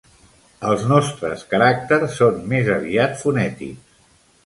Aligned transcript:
Els 0.69 0.85
nostres 0.91 1.45
caràcters 1.53 2.19
són 2.23 2.43
més 2.55 2.75
aviat 2.81 3.25
fonètics. 3.25 4.05